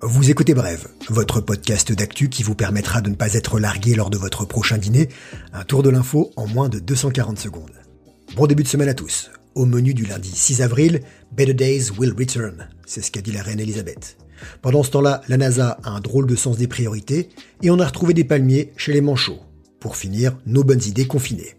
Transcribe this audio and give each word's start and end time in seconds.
Vous 0.00 0.30
écoutez 0.30 0.54
Brève, 0.54 0.88
votre 1.08 1.40
podcast 1.40 1.92
d'actu 1.92 2.28
qui 2.28 2.42
vous 2.42 2.54
permettra 2.54 3.00
de 3.00 3.10
ne 3.10 3.14
pas 3.14 3.34
être 3.34 3.58
largué 3.58 3.94
lors 3.94 4.10
de 4.10 4.16
votre 4.16 4.44
prochain 4.44 4.78
dîner. 4.78 5.08
Un 5.52 5.64
tour 5.64 5.82
de 5.82 5.90
l'info 5.90 6.30
en 6.36 6.46
moins 6.46 6.68
de 6.68 6.78
240 6.78 7.38
secondes. 7.38 7.72
Bon 8.36 8.46
début 8.46 8.62
de 8.62 8.68
semaine 8.68 8.88
à 8.88 8.94
tous. 8.94 9.30
Au 9.54 9.66
menu 9.66 9.94
du 9.94 10.04
lundi 10.04 10.30
6 10.30 10.62
avril, 10.62 11.00
Better 11.32 11.54
Days 11.54 11.90
will 11.98 12.14
return. 12.16 12.68
C'est 12.86 13.02
ce 13.02 13.10
qu'a 13.10 13.20
dit 13.20 13.32
la 13.32 13.42
reine 13.42 13.60
Elisabeth. 13.60 14.16
Pendant 14.62 14.82
ce 14.82 14.90
temps-là, 14.92 15.22
la 15.28 15.36
NASA 15.36 15.78
a 15.82 15.90
un 15.90 16.00
drôle 16.00 16.26
de 16.26 16.36
sens 16.36 16.56
des 16.56 16.68
priorités 16.68 17.28
et 17.62 17.70
on 17.70 17.80
a 17.80 17.86
retrouvé 17.86 18.14
des 18.14 18.24
palmiers 18.24 18.72
chez 18.76 18.92
les 18.92 19.00
manchots. 19.00 19.40
Pour 19.80 19.96
finir, 19.96 20.36
nos 20.46 20.64
bonnes 20.64 20.84
idées 20.86 21.06
confinées. 21.06 21.54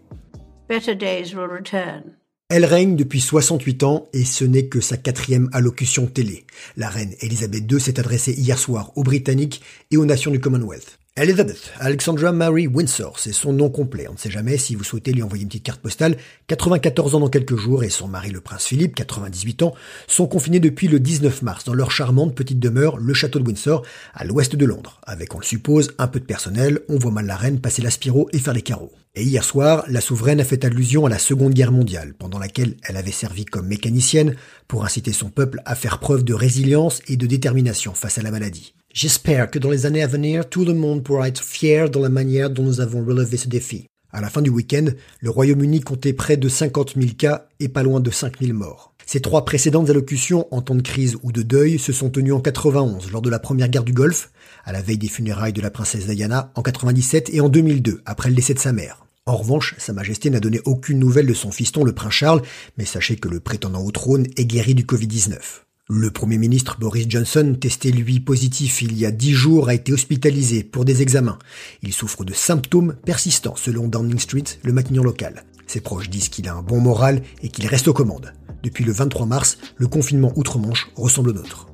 Better 0.68 0.94
days 0.94 1.34
will 1.34 1.48
return. 1.50 2.19
Elle 2.52 2.64
règne 2.64 2.96
depuis 2.96 3.20
68 3.20 3.84
ans 3.84 4.08
et 4.12 4.24
ce 4.24 4.44
n'est 4.44 4.66
que 4.66 4.80
sa 4.80 4.96
quatrième 4.96 5.48
allocution 5.52 6.06
télé. 6.06 6.44
La 6.76 6.88
reine 6.88 7.14
Elisabeth 7.20 7.70
II 7.70 7.78
s'est 7.80 8.00
adressée 8.00 8.32
hier 8.32 8.58
soir 8.58 8.90
aux 8.96 9.04
Britanniques 9.04 9.62
et 9.92 9.96
aux 9.96 10.04
nations 10.04 10.32
du 10.32 10.40
Commonwealth. 10.40 10.98
Elizabeth 11.22 11.70
Alexandra 11.78 12.32
Mary 12.32 12.66
Windsor, 12.66 13.18
c'est 13.18 13.34
son 13.34 13.52
nom 13.52 13.68
complet. 13.68 14.08
On 14.08 14.14
ne 14.14 14.18
sait 14.18 14.30
jamais 14.30 14.56
si 14.56 14.74
vous 14.74 14.84
souhaitez 14.84 15.12
lui 15.12 15.22
envoyer 15.22 15.42
une 15.42 15.50
petite 15.50 15.64
carte 15.64 15.82
postale. 15.82 16.16
94 16.46 17.14
ans 17.14 17.20
dans 17.20 17.28
quelques 17.28 17.56
jours 17.56 17.84
et 17.84 17.90
son 17.90 18.08
mari 18.08 18.30
le 18.30 18.40
prince 18.40 18.64
Philippe, 18.64 18.94
98 18.94 19.62
ans, 19.64 19.74
sont 20.06 20.26
confinés 20.26 20.60
depuis 20.60 20.88
le 20.88 20.98
19 20.98 21.42
mars 21.42 21.64
dans 21.64 21.74
leur 21.74 21.90
charmante 21.90 22.34
petite 22.34 22.58
demeure, 22.58 22.96
le 22.96 23.12
château 23.12 23.38
de 23.38 23.44
Windsor, 23.46 23.82
à 24.14 24.24
l'ouest 24.24 24.56
de 24.56 24.64
Londres. 24.64 24.98
Avec, 25.04 25.34
on 25.34 25.40
le 25.40 25.44
suppose, 25.44 25.92
un 25.98 26.06
peu 26.06 26.20
de 26.20 26.24
personnel, 26.24 26.80
on 26.88 26.96
voit 26.96 27.10
mal 27.10 27.26
la 27.26 27.36
reine 27.36 27.60
passer 27.60 27.82
l'aspiro 27.82 28.30
et 28.32 28.38
faire 28.38 28.54
les 28.54 28.62
carreaux. 28.62 28.92
Et 29.14 29.22
hier 29.22 29.44
soir, 29.44 29.84
la 29.88 30.00
souveraine 30.00 30.40
a 30.40 30.44
fait 30.44 30.64
allusion 30.64 31.04
à 31.04 31.10
la 31.10 31.18
Seconde 31.18 31.52
Guerre 31.52 31.70
mondiale, 31.72 32.14
pendant 32.18 32.38
laquelle 32.38 32.76
elle 32.88 32.96
avait 32.96 33.12
servi 33.12 33.44
comme 33.44 33.66
mécanicienne 33.66 34.36
pour 34.68 34.86
inciter 34.86 35.12
son 35.12 35.28
peuple 35.28 35.60
à 35.66 35.74
faire 35.74 35.98
preuve 35.98 36.24
de 36.24 36.32
résilience 36.32 37.02
et 37.08 37.18
de 37.18 37.26
détermination 37.26 37.92
face 37.92 38.16
à 38.16 38.22
la 38.22 38.30
maladie. 38.30 38.72
J'espère 38.92 39.50
que 39.50 39.60
dans 39.60 39.70
les 39.70 39.86
années 39.86 40.02
à 40.02 40.08
venir, 40.08 40.48
tout 40.48 40.64
le 40.64 40.74
monde 40.74 41.04
pourra 41.04 41.28
être 41.28 41.42
fier 41.42 41.88
de 41.88 42.00
la 42.00 42.08
manière 42.08 42.50
dont 42.50 42.64
nous 42.64 42.80
avons 42.80 43.04
relevé 43.04 43.36
ce 43.36 43.46
défi. 43.48 43.86
À 44.12 44.20
la 44.20 44.28
fin 44.28 44.42
du 44.42 44.50
week-end, 44.50 44.86
le 45.20 45.30
Royaume-Uni 45.30 45.80
comptait 45.80 46.12
près 46.12 46.36
de 46.36 46.48
50 46.48 46.94
000 46.96 47.14
cas 47.16 47.46
et 47.60 47.68
pas 47.68 47.84
loin 47.84 48.00
de 48.00 48.10
5 48.10 48.40
000 48.40 48.52
morts. 48.52 48.92
Ces 49.06 49.20
trois 49.20 49.44
précédentes 49.44 49.90
allocutions 49.90 50.48
en 50.50 50.60
temps 50.60 50.74
de 50.74 50.82
crise 50.82 51.16
ou 51.22 51.30
de 51.30 51.42
deuil 51.42 51.78
se 51.78 51.92
sont 51.92 52.10
tenues 52.10 52.32
en 52.32 52.40
91 52.40 53.12
lors 53.12 53.22
de 53.22 53.30
la 53.30 53.38
première 53.38 53.68
guerre 53.68 53.84
du 53.84 53.92
Golfe, 53.92 54.32
à 54.64 54.72
la 54.72 54.82
veille 54.82 54.98
des 54.98 55.08
funérailles 55.08 55.52
de 55.52 55.62
la 55.62 55.70
princesse 55.70 56.06
Diana 56.06 56.50
en 56.56 56.62
97 56.62 57.30
et 57.32 57.40
en 57.40 57.48
2002 57.48 58.02
après 58.06 58.28
le 58.28 58.34
décès 58.34 58.54
de 58.54 58.58
sa 58.58 58.72
mère. 58.72 59.06
En 59.24 59.36
revanche, 59.36 59.76
Sa 59.78 59.92
Majesté 59.92 60.30
n'a 60.30 60.40
donné 60.40 60.60
aucune 60.64 60.98
nouvelle 60.98 61.26
de 61.26 61.34
son 61.34 61.52
fiston 61.52 61.84
le 61.84 61.92
prince 61.92 62.14
Charles, 62.14 62.42
mais 62.76 62.84
sachez 62.84 63.14
que 63.14 63.28
le 63.28 63.38
prétendant 63.38 63.84
au 63.84 63.92
trône 63.92 64.26
est 64.36 64.46
guéri 64.46 64.74
du 64.74 64.84
Covid-19. 64.84 65.38
Le 65.92 66.12
Premier 66.12 66.38
ministre 66.38 66.76
Boris 66.78 67.06
Johnson, 67.08 67.56
testé 67.60 67.90
lui 67.90 68.20
positif 68.20 68.80
il 68.80 68.96
y 68.96 69.04
a 69.04 69.10
dix 69.10 69.32
jours, 69.32 69.68
a 69.68 69.74
été 69.74 69.92
hospitalisé 69.92 70.62
pour 70.62 70.84
des 70.84 71.02
examens. 71.02 71.36
Il 71.82 71.92
souffre 71.92 72.24
de 72.24 72.32
symptômes 72.32 72.94
persistants 73.04 73.56
selon 73.56 73.88
Downing 73.88 74.20
Street, 74.20 74.44
le 74.62 74.72
maquignon 74.72 75.02
local. 75.02 75.42
Ses 75.66 75.80
proches 75.80 76.08
disent 76.08 76.28
qu'il 76.28 76.46
a 76.46 76.54
un 76.54 76.62
bon 76.62 76.80
moral 76.80 77.22
et 77.42 77.48
qu'il 77.48 77.66
reste 77.66 77.88
aux 77.88 77.92
commandes. 77.92 78.32
Depuis 78.62 78.84
le 78.84 78.92
23 78.92 79.26
mars, 79.26 79.58
le 79.78 79.88
confinement 79.88 80.32
outre-Manche 80.36 80.92
ressemble 80.94 81.30
au 81.30 81.32
nôtre. 81.32 81.69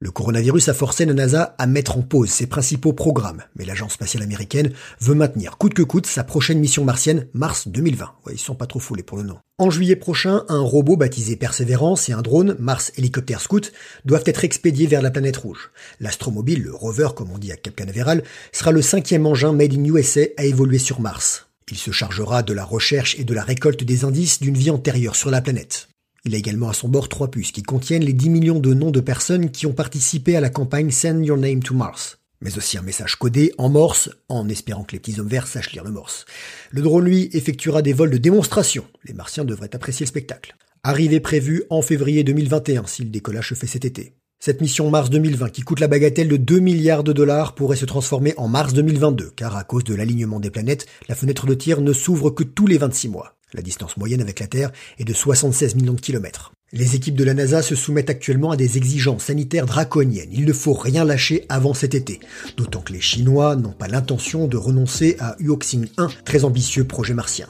Le 0.00 0.10
coronavirus 0.10 0.68
a 0.68 0.74
forcé 0.74 1.06
la 1.06 1.14
NASA 1.14 1.54
à 1.58 1.66
mettre 1.66 1.96
en 1.98 2.02
pause 2.02 2.28
ses 2.28 2.46
principaux 2.46 2.92
programmes, 2.92 3.42
mais 3.56 3.64
l'agence 3.64 3.94
spatiale 3.94 4.22
américaine 4.22 4.72
veut 5.00 5.14
maintenir 5.14 5.56
coûte 5.58 5.74
que 5.74 5.82
coûte 5.82 6.06
sa 6.06 6.22
prochaine 6.22 6.60
mission 6.60 6.84
martienne, 6.84 7.26
Mars 7.32 7.66
2020. 7.66 8.10
Ouais, 8.26 8.34
ils 8.34 8.38
sont 8.38 8.54
pas 8.54 8.66
trop 8.66 8.78
foulés 8.78 9.02
pour 9.02 9.16
le 9.16 9.24
nom. 9.24 9.38
En 9.58 9.70
juillet 9.70 9.96
prochain, 9.96 10.44
un 10.48 10.60
robot 10.60 10.96
baptisé 10.96 11.36
Perseverance 11.36 12.08
et 12.08 12.12
un 12.12 12.22
drone, 12.22 12.54
Mars 12.60 12.92
Helicopter 12.96 13.38
Scout, 13.40 13.72
doivent 14.04 14.24
être 14.26 14.44
expédiés 14.44 14.86
vers 14.86 15.02
la 15.02 15.10
planète 15.10 15.38
rouge. 15.38 15.70
L'astromobile, 15.98 16.62
le 16.62 16.74
rover 16.74 17.08
comme 17.16 17.30
on 17.32 17.38
dit 17.38 17.50
à 17.50 17.56
Cap 17.56 17.74
Canaveral, 17.74 18.22
sera 18.52 18.72
le 18.72 18.82
cinquième 18.82 19.26
engin 19.26 19.52
made 19.52 19.74
in 19.74 19.84
USA 19.84 20.22
à 20.36 20.44
évoluer 20.44 20.78
sur 20.78 21.00
Mars. 21.00 21.48
Il 21.70 21.78
se 21.78 21.90
chargera 21.90 22.42
de 22.42 22.52
la 22.52 22.64
recherche 22.64 23.18
et 23.18 23.24
de 23.24 23.34
la 23.34 23.42
récolte 23.42 23.82
des 23.82 24.04
indices 24.04 24.40
d'une 24.40 24.56
vie 24.56 24.70
antérieure 24.70 25.16
sur 25.16 25.30
la 25.30 25.40
planète. 25.40 25.88
Il 26.26 26.34
a 26.34 26.38
également 26.38 26.70
à 26.70 26.72
son 26.72 26.88
bord 26.88 27.10
trois 27.10 27.30
puces 27.30 27.52
qui 27.52 27.62
contiennent 27.62 28.02
les 28.02 28.14
10 28.14 28.30
millions 28.30 28.58
de 28.58 28.72
noms 28.72 28.90
de 28.90 29.00
personnes 29.00 29.50
qui 29.50 29.66
ont 29.66 29.74
participé 29.74 30.36
à 30.36 30.40
la 30.40 30.48
campagne 30.48 30.90
Send 30.90 31.22
Your 31.22 31.36
Name 31.36 31.62
to 31.62 31.74
Mars. 31.74 32.18
Mais 32.40 32.56
aussi 32.56 32.78
un 32.78 32.82
message 32.82 33.16
codé 33.16 33.52
en 33.58 33.68
morse, 33.68 34.08
en 34.30 34.48
espérant 34.48 34.84
que 34.84 34.92
les 34.92 35.00
petits 35.00 35.20
hommes 35.20 35.28
verts 35.28 35.46
sachent 35.46 35.72
lire 35.72 35.84
le 35.84 35.90
morse. 35.90 36.24
Le 36.70 36.80
drone, 36.80 37.04
lui, 37.04 37.28
effectuera 37.34 37.82
des 37.82 37.92
vols 37.92 38.10
de 38.10 38.16
démonstration. 38.16 38.86
Les 39.04 39.12
martiens 39.12 39.44
devraient 39.44 39.74
apprécier 39.74 40.04
le 40.04 40.08
spectacle. 40.08 40.56
Arrivée 40.82 41.20
prévue 41.20 41.64
en 41.68 41.82
février 41.82 42.24
2021 42.24 42.86
si 42.86 43.02
le 43.02 43.10
décollage 43.10 43.50
se 43.50 43.54
fait 43.54 43.66
cet 43.66 43.84
été. 43.84 44.14
Cette 44.40 44.62
mission 44.62 44.90
Mars 44.90 45.10
2020 45.10 45.50
qui 45.50 45.62
coûte 45.62 45.80
la 45.80 45.88
bagatelle 45.88 46.28
de 46.28 46.36
2 46.36 46.58
milliards 46.58 47.04
de 47.04 47.12
dollars 47.12 47.54
pourrait 47.54 47.76
se 47.76 47.86
transformer 47.86 48.34
en 48.38 48.48
Mars 48.48 48.72
2022 48.72 49.32
car 49.36 49.56
à 49.56 49.64
cause 49.64 49.84
de 49.84 49.94
l'alignement 49.94 50.40
des 50.40 50.50
planètes, 50.50 50.86
la 51.08 51.14
fenêtre 51.14 51.46
de 51.46 51.54
tir 51.54 51.82
ne 51.82 51.92
s'ouvre 51.92 52.30
que 52.30 52.44
tous 52.44 52.66
les 52.66 52.78
26 52.78 53.08
mois. 53.08 53.33
La 53.54 53.62
distance 53.62 53.96
moyenne 53.96 54.20
avec 54.20 54.40
la 54.40 54.48
Terre 54.48 54.72
est 54.98 55.04
de 55.04 55.12
76 55.12 55.76
millions 55.76 55.92
de 55.92 56.00
kilomètres. 56.00 56.52
Les 56.72 56.96
équipes 56.96 57.14
de 57.14 57.22
la 57.22 57.34
NASA 57.34 57.62
se 57.62 57.76
soumettent 57.76 58.10
actuellement 58.10 58.50
à 58.50 58.56
des 58.56 58.78
exigences 58.78 59.24
sanitaires 59.24 59.66
draconiennes. 59.66 60.30
Il 60.32 60.44
ne 60.44 60.52
faut 60.52 60.72
rien 60.72 61.04
lâcher 61.04 61.46
avant 61.48 61.72
cet 61.72 61.94
été. 61.94 62.18
D'autant 62.56 62.80
que 62.80 62.92
les 62.92 63.00
Chinois 63.00 63.54
n'ont 63.54 63.70
pas 63.70 63.86
l'intention 63.86 64.48
de 64.48 64.56
renoncer 64.56 65.16
à 65.20 65.36
Uoxing 65.38 65.86
1, 65.96 66.08
très 66.24 66.44
ambitieux 66.44 66.82
projet 66.82 67.14
martien. 67.14 67.46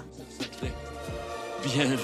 Bienvenue 1.64 1.96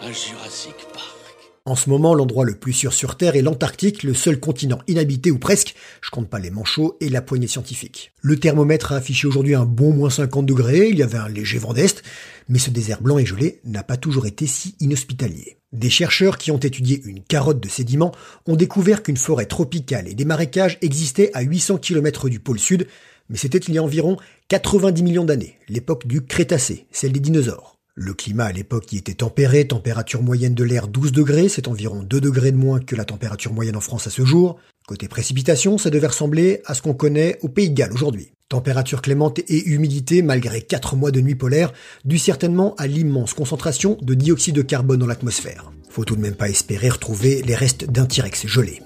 à 0.00 0.12
Jurassic 0.12 0.76
Park. 0.94 1.25
En 1.66 1.74
ce 1.74 1.90
moment, 1.90 2.14
l'endroit 2.14 2.44
le 2.44 2.54
plus 2.54 2.72
sûr 2.72 2.92
sur 2.92 3.16
Terre 3.16 3.34
est 3.34 3.42
l'Antarctique, 3.42 4.04
le 4.04 4.14
seul 4.14 4.38
continent 4.38 4.78
inhabité 4.86 5.32
ou 5.32 5.38
presque, 5.38 5.74
je 6.00 6.10
compte 6.10 6.30
pas 6.30 6.38
les 6.38 6.52
manchots 6.52 6.96
et 7.00 7.08
la 7.08 7.22
poignée 7.22 7.48
scientifique. 7.48 8.12
Le 8.22 8.38
thermomètre 8.38 8.92
a 8.92 8.96
affiché 8.96 9.26
aujourd'hui 9.26 9.56
un 9.56 9.64
bon 9.64 9.92
moins 9.92 10.08
50 10.08 10.46
degrés, 10.46 10.90
il 10.90 10.98
y 10.98 11.02
avait 11.02 11.18
un 11.18 11.28
léger 11.28 11.58
vent 11.58 11.72
d'est, 11.72 12.04
mais 12.48 12.60
ce 12.60 12.70
désert 12.70 13.02
blanc 13.02 13.18
et 13.18 13.26
gelé 13.26 13.58
n'a 13.64 13.82
pas 13.82 13.96
toujours 13.96 14.26
été 14.26 14.46
si 14.46 14.76
inhospitalier. 14.78 15.56
Des 15.72 15.90
chercheurs 15.90 16.38
qui 16.38 16.52
ont 16.52 16.56
étudié 16.56 17.02
une 17.04 17.20
carotte 17.20 17.58
de 17.58 17.68
sédiments 17.68 18.12
ont 18.46 18.54
découvert 18.54 19.02
qu'une 19.02 19.16
forêt 19.16 19.46
tropicale 19.46 20.06
et 20.06 20.14
des 20.14 20.24
marécages 20.24 20.78
existaient 20.82 21.32
à 21.34 21.42
800 21.42 21.78
km 21.78 22.28
du 22.28 22.38
pôle 22.38 22.60
sud, 22.60 22.86
mais 23.28 23.36
c'était 23.36 23.58
il 23.58 23.74
y 23.74 23.78
a 23.78 23.82
environ 23.82 24.18
90 24.50 25.02
millions 25.02 25.24
d'années, 25.24 25.58
l'époque 25.68 26.06
du 26.06 26.24
Crétacé, 26.24 26.86
celle 26.92 27.10
des 27.10 27.18
dinosaures. 27.18 27.75
Le 27.98 28.12
climat 28.12 28.44
à 28.44 28.52
l'époque 28.52 28.92
y 28.92 28.98
était 28.98 29.14
tempéré, 29.14 29.66
température 29.66 30.22
moyenne 30.22 30.52
de 30.52 30.64
l'air 30.64 30.86
12 30.86 31.12
degrés, 31.12 31.48
c'est 31.48 31.66
environ 31.66 32.02
2 32.02 32.20
degrés 32.20 32.52
de 32.52 32.58
moins 32.58 32.78
que 32.78 32.94
la 32.94 33.06
température 33.06 33.54
moyenne 33.54 33.74
en 33.74 33.80
France 33.80 34.06
à 34.06 34.10
ce 34.10 34.22
jour. 34.22 34.58
Côté 34.86 35.08
précipitation, 35.08 35.78
ça 35.78 35.88
devait 35.88 36.08
ressembler 36.08 36.60
à 36.66 36.74
ce 36.74 36.82
qu'on 36.82 36.92
connaît 36.92 37.38
au 37.40 37.48
Pays 37.48 37.70
de 37.70 37.74
Galles 37.74 37.94
aujourd'hui. 37.94 38.32
Température 38.50 39.00
clémente 39.00 39.38
et 39.38 39.64
humidité 39.64 40.20
malgré 40.20 40.60
4 40.60 40.94
mois 40.94 41.10
de 41.10 41.22
nuit 41.22 41.36
polaire, 41.36 41.72
dû 42.04 42.18
certainement 42.18 42.74
à 42.76 42.86
l'immense 42.86 43.32
concentration 43.32 43.96
de 44.02 44.12
dioxyde 44.12 44.56
de 44.56 44.60
carbone 44.60 45.00
dans 45.00 45.06
l'atmosphère. 45.06 45.72
Faut 45.88 46.04
tout 46.04 46.16
de 46.16 46.20
même 46.20 46.34
pas 46.34 46.50
espérer 46.50 46.90
retrouver 46.90 47.40
les 47.46 47.54
restes 47.54 47.90
d'un 47.90 48.04
T-Rex 48.04 48.46
gelé. 48.46 48.82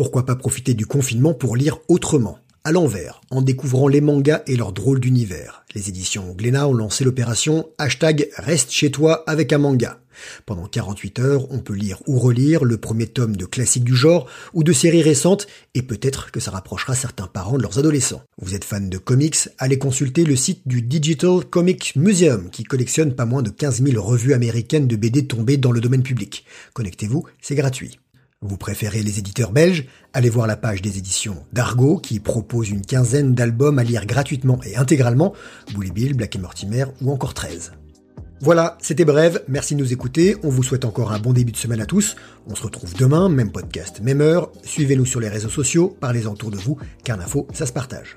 Pourquoi 0.00 0.24
pas 0.24 0.34
profiter 0.34 0.72
du 0.72 0.86
confinement 0.86 1.34
pour 1.34 1.56
lire 1.56 1.76
autrement, 1.88 2.38
à 2.64 2.72
l'envers, 2.72 3.20
en 3.30 3.42
découvrant 3.42 3.86
les 3.86 4.00
mangas 4.00 4.40
et 4.46 4.56
leurs 4.56 4.72
drôles 4.72 4.98
d'univers. 4.98 5.62
Les 5.74 5.90
éditions 5.90 6.32
Glénat 6.32 6.68
ont 6.68 6.72
lancé 6.72 7.04
l'opération 7.04 7.68
hashtag 7.76 8.30
Reste 8.38 8.70
chez 8.70 8.90
toi 8.90 9.22
avec 9.26 9.52
un 9.52 9.58
manga. 9.58 10.00
Pendant 10.46 10.66
48 10.66 11.18
heures, 11.18 11.52
on 11.52 11.58
peut 11.58 11.74
lire 11.74 11.98
ou 12.06 12.18
relire 12.18 12.64
le 12.64 12.78
premier 12.78 13.08
tome 13.08 13.36
de 13.36 13.44
classiques 13.44 13.84
du 13.84 13.94
genre 13.94 14.26
ou 14.54 14.64
de 14.64 14.72
séries 14.72 15.02
récentes 15.02 15.46
et 15.74 15.82
peut-être 15.82 16.30
que 16.30 16.40
ça 16.40 16.50
rapprochera 16.50 16.94
certains 16.94 17.26
parents 17.26 17.58
de 17.58 17.62
leurs 17.62 17.78
adolescents. 17.78 18.22
Vous 18.40 18.54
êtes 18.54 18.64
fan 18.64 18.88
de 18.88 18.96
comics, 18.96 19.50
allez 19.58 19.78
consulter 19.78 20.24
le 20.24 20.34
site 20.34 20.62
du 20.64 20.80
Digital 20.80 21.44
Comic 21.44 21.94
Museum 21.96 22.48
qui 22.48 22.64
collectionne 22.64 23.14
pas 23.14 23.26
moins 23.26 23.42
de 23.42 23.50
15 23.50 23.82
000 23.82 24.02
revues 24.02 24.32
américaines 24.32 24.88
de 24.88 24.96
BD 24.96 25.26
tombées 25.26 25.58
dans 25.58 25.72
le 25.72 25.82
domaine 25.82 26.02
public. 26.02 26.46
Connectez-vous, 26.72 27.26
c'est 27.42 27.54
gratuit. 27.54 27.98
Vous 28.42 28.56
préférez 28.56 29.02
les 29.02 29.18
éditeurs 29.18 29.52
belges? 29.52 29.84
Allez 30.14 30.30
voir 30.30 30.46
la 30.46 30.56
page 30.56 30.80
des 30.80 30.96
éditions 30.96 31.44
d'Argo 31.52 31.98
qui 31.98 32.20
propose 32.20 32.70
une 32.70 32.80
quinzaine 32.80 33.34
d'albums 33.34 33.78
à 33.78 33.84
lire 33.84 34.06
gratuitement 34.06 34.58
et 34.64 34.76
intégralement, 34.76 35.34
Bully 35.74 35.90
Bill, 35.90 36.14
Black 36.14 36.36
et 36.36 36.38
Mortimer 36.38 36.86
ou 37.02 37.12
encore 37.12 37.34
13. 37.34 37.72
Voilà, 38.40 38.78
c'était 38.80 39.04
bref, 39.04 39.42
merci 39.46 39.74
de 39.74 39.80
nous 39.80 39.92
écouter, 39.92 40.36
on 40.42 40.48
vous 40.48 40.62
souhaite 40.62 40.86
encore 40.86 41.12
un 41.12 41.18
bon 41.18 41.34
début 41.34 41.52
de 41.52 41.58
semaine 41.58 41.82
à 41.82 41.86
tous, 41.86 42.16
on 42.46 42.54
se 42.54 42.62
retrouve 42.62 42.94
demain, 42.94 43.28
même 43.28 43.52
podcast, 43.52 44.00
même 44.00 44.22
heure, 44.22 44.50
suivez-nous 44.64 45.04
sur 45.04 45.20
les 45.20 45.28
réseaux 45.28 45.50
sociaux, 45.50 45.94
parlez-en 46.00 46.32
autour 46.32 46.50
de 46.50 46.56
vous, 46.56 46.78
car 47.04 47.18
l'info, 47.18 47.46
ça 47.52 47.66
se 47.66 47.74
partage. 47.74 48.16